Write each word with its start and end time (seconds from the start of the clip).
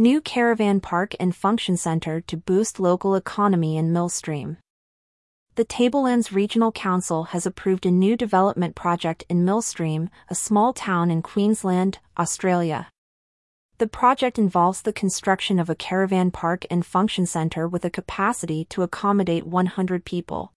New 0.00 0.20
Caravan 0.20 0.78
Park 0.78 1.16
and 1.18 1.34
Function 1.34 1.76
Center 1.76 2.20
to 2.20 2.36
boost 2.36 2.78
local 2.78 3.16
economy 3.16 3.76
in 3.76 3.92
Millstream. 3.92 4.58
The 5.56 5.64
Tablelands 5.64 6.32
Regional 6.32 6.70
Council 6.70 7.24
has 7.24 7.44
approved 7.46 7.84
a 7.84 7.90
new 7.90 8.16
development 8.16 8.76
project 8.76 9.24
in 9.28 9.44
Millstream, 9.44 10.08
a 10.28 10.36
small 10.36 10.72
town 10.72 11.10
in 11.10 11.20
Queensland, 11.20 11.98
Australia. 12.16 12.86
The 13.78 13.88
project 13.88 14.38
involves 14.38 14.82
the 14.82 14.92
construction 14.92 15.58
of 15.58 15.68
a 15.68 15.74
caravan 15.74 16.30
park 16.30 16.64
and 16.70 16.86
function 16.86 17.26
center 17.26 17.66
with 17.66 17.84
a 17.84 17.90
capacity 17.90 18.66
to 18.66 18.82
accommodate 18.82 19.48
100 19.48 20.04
people. 20.04 20.52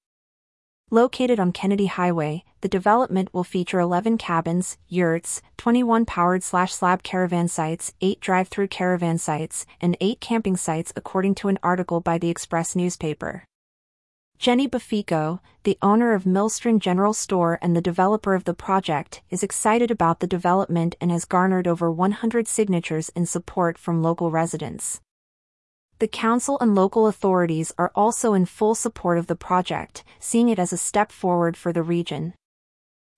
Located 0.94 1.40
on 1.40 1.54
Kennedy 1.54 1.86
Highway, 1.86 2.44
the 2.60 2.68
development 2.68 3.34
will 3.34 3.46
feature 3.46 3.80
11 3.80 4.18
cabins, 4.18 4.78
yurts, 4.90 5.42
21 5.56 6.04
powered 6.04 6.44
slash 6.44 6.74
slab 6.74 7.02
caravan 7.02 7.48
sites, 7.48 7.94
8 8.02 8.20
drive-through 8.20 8.68
caravan 8.68 9.18
sites, 9.18 9.66
and 9.80 9.96
8 10.02 10.20
camping 10.20 10.58
sites 10.58 10.92
according 10.94 11.36
to 11.36 11.48
an 11.48 11.58
article 11.64 12.02
by 12.02 12.18
the 12.18 12.30
Express 12.30 12.76
newspaper. 12.76 13.46
Jenny 14.38 14.68
Bafico, 14.68 15.40
the 15.64 15.78
owner 15.82 16.12
of 16.12 16.26
Millstream 16.26 16.78
General 16.78 17.14
Store 17.14 17.58
and 17.62 17.74
the 17.74 17.80
developer 17.80 18.36
of 18.36 18.44
the 18.44 18.54
project, 18.54 19.22
is 19.30 19.44
excited 19.44 19.92
about 19.92 20.20
the 20.20 20.28
development 20.28 20.98
and 21.00 21.10
has 21.10 21.24
garnered 21.24 21.70
over 21.70 21.90
100 21.90 22.50
signatures 22.50 23.08
in 23.16 23.26
support 23.26 23.78
from 23.78 24.04
local 24.04 24.30
residents. 24.30 25.00
The 26.02 26.08
council 26.08 26.58
and 26.60 26.74
local 26.74 27.06
authorities 27.06 27.72
are 27.78 27.92
also 27.94 28.34
in 28.34 28.48
full 28.48 28.74
support 28.74 29.20
of 29.20 29.28
the 29.28 29.36
project, 29.36 30.04
seeing 30.20 30.50
it 30.50 30.58
as 30.58 30.74
a 30.74 30.78
step 30.78 31.12
forward 31.12 31.56
for 31.56 31.72
the 31.72 31.84
region. 31.84 32.34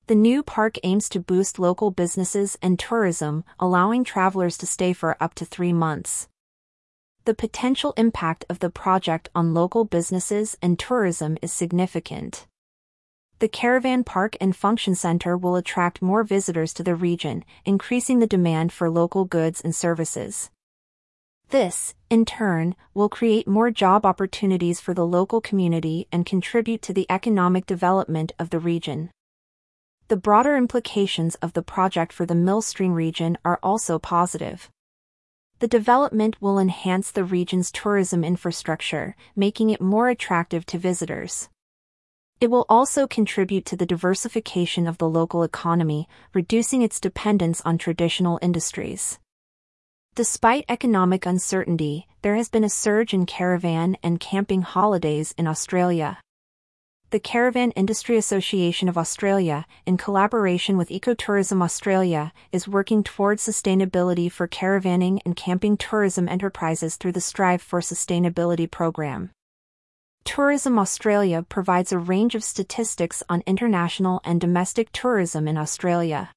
The 0.07 0.15
new 0.15 0.43
park 0.43 0.75
aims 0.83 1.07
to 1.07 1.21
boost 1.21 1.57
local 1.57 1.91
businesses 1.91 2.57
and 2.61 2.77
tourism, 2.77 3.45
allowing 3.57 4.03
travelers 4.03 4.57
to 4.57 4.65
stay 4.65 4.91
for 4.91 5.15
up 5.23 5.33
to 5.35 5.45
three 5.45 5.71
months. 5.71 6.27
The 7.23 7.33
potential 7.33 7.93
impact 7.95 8.43
of 8.49 8.59
the 8.59 8.69
project 8.69 9.29
on 9.33 9.53
local 9.53 9.85
businesses 9.85 10.57
and 10.61 10.77
tourism 10.77 11.37
is 11.41 11.53
significant. 11.53 12.47
The 13.39 13.47
Caravan 13.47 14.03
Park 14.03 14.35
and 14.41 14.53
Function 14.53 14.93
Center 14.93 15.37
will 15.37 15.55
attract 15.55 16.01
more 16.01 16.25
visitors 16.25 16.73
to 16.73 16.83
the 16.83 16.95
region, 16.95 17.45
increasing 17.63 18.19
the 18.19 18.27
demand 18.27 18.73
for 18.73 18.89
local 18.89 19.23
goods 19.23 19.61
and 19.61 19.73
services. 19.73 20.49
This, 21.53 21.93
in 22.09 22.25
turn, 22.25 22.75
will 22.95 23.09
create 23.09 23.47
more 23.47 23.69
job 23.69 24.07
opportunities 24.07 24.79
for 24.79 24.95
the 24.95 25.05
local 25.05 25.39
community 25.39 26.07
and 26.11 26.25
contribute 26.25 26.81
to 26.81 26.93
the 26.93 27.05
economic 27.11 27.67
development 27.67 28.31
of 28.39 28.49
the 28.49 28.57
region. 28.57 29.11
The 30.07 30.17
broader 30.17 30.57
implications 30.57 31.35
of 31.43 31.53
the 31.53 31.61
project 31.61 32.11
for 32.11 32.25
the 32.25 32.33
Millstream 32.33 32.93
region 32.93 33.37
are 33.45 33.59
also 33.61 33.99
positive. 33.99 34.71
The 35.59 35.67
development 35.67 36.41
will 36.41 36.57
enhance 36.57 37.11
the 37.11 37.23
region's 37.23 37.71
tourism 37.71 38.23
infrastructure, 38.23 39.15
making 39.35 39.69
it 39.69 39.79
more 39.79 40.09
attractive 40.09 40.65
to 40.65 40.79
visitors. 40.79 41.49
It 42.41 42.49
will 42.49 42.65
also 42.67 43.05
contribute 43.05 43.67
to 43.67 43.75
the 43.75 43.85
diversification 43.85 44.87
of 44.87 44.97
the 44.97 45.07
local 45.07 45.43
economy, 45.43 46.09
reducing 46.33 46.81
its 46.81 46.99
dependence 46.99 47.61
on 47.61 47.77
traditional 47.77 48.39
industries. 48.41 49.19
Despite 50.15 50.65
economic 50.69 51.25
uncertainty, 51.25 52.07
there 52.21 52.35
has 52.35 52.47
been 52.47 52.63
a 52.63 52.69
surge 52.69 53.15
in 53.15 53.25
caravan 53.25 53.97
and 54.03 54.19
camping 54.19 54.61
holidays 54.61 55.33
in 55.39 55.47
Australia. 55.47 56.19
The 57.09 57.19
Caravan 57.19 57.71
Industry 57.71 58.15
Association 58.17 58.87
of 58.87 58.95
Australia, 58.95 59.65
in 59.87 59.97
collaboration 59.97 60.77
with 60.77 60.89
Ecotourism 60.89 61.63
Australia, 61.63 62.31
is 62.51 62.67
working 62.67 63.03
towards 63.03 63.41
sustainability 63.41 64.31
for 64.31 64.47
caravanning 64.47 65.19
and 65.25 65.35
camping 65.35 65.77
tourism 65.77 66.29
enterprises 66.29 66.95
through 66.95 67.13
the 67.13 67.19
Strive 67.19 67.63
for 67.63 67.79
Sustainability 67.81 68.69
program. 68.69 69.31
Tourism 70.25 70.77
Australia 70.77 71.41
provides 71.41 71.91
a 71.91 71.97
range 71.97 72.35
of 72.35 72.43
statistics 72.43 73.23
on 73.29 73.41
international 73.47 74.21
and 74.23 74.39
domestic 74.39 74.91
tourism 74.91 75.47
in 75.47 75.57
Australia. 75.57 76.29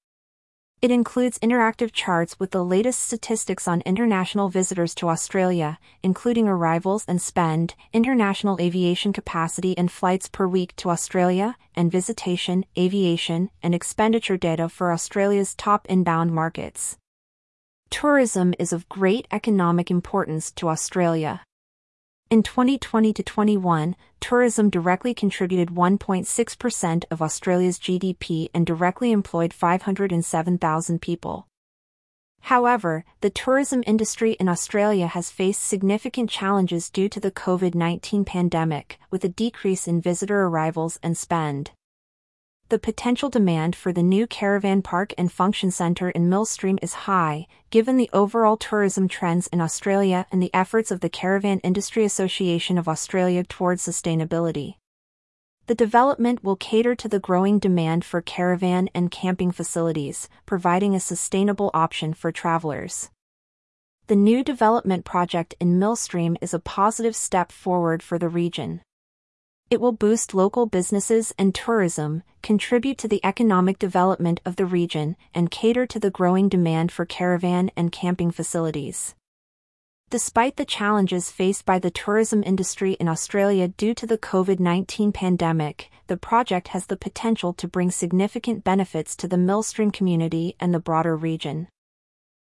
It 0.83 0.91
includes 0.91 1.39
interactive 1.39 1.91
charts 1.91 2.39
with 2.39 2.51
the 2.51 2.63
latest 2.63 3.01
statistics 3.01 3.67
on 3.67 3.81
international 3.87 4.51
visitors 4.51 4.95
to 4.97 5.09
Australia, 5.09 5.79
including 6.03 6.47
arrivals 6.47 7.07
and 7.09 7.21
spend, 7.21 7.75
international 7.95 8.61
aviation 8.61 9.15
capacity 9.15 9.77
and 9.79 9.91
flights 9.91 10.29
per 10.29 10.47
week 10.47 10.77
to 10.77 10.91
Australia, 10.91 11.57
and 11.75 11.91
visitation, 11.91 12.67
aviation, 12.77 13.49
and 13.63 13.75
expenditure 13.75 14.37
data 14.37 14.69
for 14.69 14.93
Australia's 14.93 15.55
top 15.55 15.87
inbound 15.89 16.33
markets. 16.33 16.99
Tourism 17.89 18.53
is 18.59 18.75
of 18.75 18.89
great 18.91 19.27
economic 19.31 19.91
importance 19.91 20.51
to 20.53 20.69
Australia. 20.69 21.46
In 22.29 22.43
2020 22.43 23.13
to 23.13 23.23
21, 23.23 23.95
tourism 24.19 24.69
directly 24.69 25.15
contributed 25.15 25.69
1.6% 25.69 27.05
of 27.09 27.23
Australia's 27.23 27.79
GDP 27.79 28.49
and 28.53 28.67
directly 28.67 29.13
employed 29.13 29.55
507,000 29.55 31.01
people. 31.01 31.47
However, 32.41 33.05
the 33.21 33.31
tourism 33.31 33.85
industry 33.87 34.33
in 34.41 34.49
Australia 34.49 35.07
has 35.07 35.31
faced 35.31 35.63
significant 35.63 36.29
challenges 36.29 36.91
due 36.91 37.09
to 37.11 37.21
the 37.21 37.31
COVID 37.31 37.77
19 37.77 38.25
pandemic, 38.25 38.99
with 39.09 39.23
a 39.23 39.29
decrease 39.29 39.87
in 39.87 40.01
visitor 40.01 40.47
arrivals 40.47 40.99
and 41.05 41.17
spend 41.17 41.71
the 42.69 42.79
potential 42.79 43.31
demand 43.31 43.77
for 43.77 43.93
the 43.93 44.03
new 44.03 44.27
caravan 44.27 44.83
park 44.83 45.15
and 45.17 45.31
function 45.31 45.71
centre 45.71 46.11
in 46.11 46.29
Millstream 46.29 46.81
is 46.83 47.07
high, 47.07 47.47
given 47.71 47.97
the 47.97 48.11
overall 48.13 48.57
tourism 48.57 49.07
trends 49.07 49.47
in 49.49 49.61
Australia 49.61 50.27
and 50.33 50.43
the 50.43 50.53
efforts 50.53 50.91
of 50.91 50.99
the 50.99 51.09
Caravan 51.09 51.61
Industry 51.61 52.05
Association 52.05 52.77
of 52.77 52.89
Australia 52.89 53.45
towards 53.45 53.87
sustainability. 53.87 54.75
The 55.69 55.77
development 55.77 56.43
will 56.43 56.57
cater 56.57 56.97
to 56.97 57.09
the 57.09 57.21
growing 57.21 57.61
demand 57.61 58.05
for 58.05 58.21
caravan 58.21 58.89
and 58.95 59.11
camping 59.11 59.53
facilities, 59.53 60.29
providing 60.45 60.95
a 60.95 61.01
sustainable 61.01 61.71
option 61.73 62.15
for 62.15 62.33
travelers. 62.33 63.11
The 64.09 64.17
new 64.17 64.43
development 64.43 65.05
project 65.05 65.55
in 65.61 65.79
Millstream 65.79 66.37
is 66.41 66.55
a 66.55 66.61
positive 66.61 67.17
step 67.17 67.51
forward 67.51 68.03
for 68.03 68.19
the 68.19 68.29
region. 68.29 68.81
It 69.69 69.81
will 69.81 69.91
boost 69.91 70.33
local 70.33 70.67
businesses 70.67 71.35
and 71.37 71.53
tourism, 71.53 72.23
contribute 72.41 72.99
to 72.99 73.09
the 73.09 73.21
economic 73.25 73.81
development 73.81 74.41
of 74.45 74.55
the 74.55 74.65
region, 74.65 75.17
and 75.35 75.51
cater 75.51 75.87
to 75.87 75.99
the 75.99 76.11
growing 76.11 76.49
demand 76.49 76.93
for 76.93 77.05
caravan 77.05 77.73
and 77.77 77.91
camping 77.91 78.31
facilities. 78.31 79.17
Despite 80.09 80.55
the 80.55 80.65
challenges 80.65 81.33
faced 81.33 81.67
by 81.67 81.81
the 81.81 81.91
tourism 81.91 82.45
industry 82.47 82.93
in 83.01 83.09
Australia 83.09 83.67
due 83.67 83.93
to 83.95 84.07
the 84.07 84.19
COVID 84.19 84.61
19 84.61 85.11
pandemic, 85.11 85.91
the 86.07 86.17
project 86.17 86.69
has 86.69 86.87
the 86.87 86.97
potential 86.97 87.53
to 87.55 87.67
bring 87.67 87.91
significant 87.91 88.63
benefits 88.63 89.17
to 89.17 89.27
the 89.27 89.37
Millstream 89.37 89.91
community 89.91 90.55
and 90.61 90.73
the 90.73 90.79
broader 90.79 91.17
region. 91.17 91.67